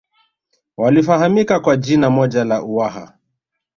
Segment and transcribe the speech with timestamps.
[0.77, 3.13] walifahamika kwa jina moja la Uwaha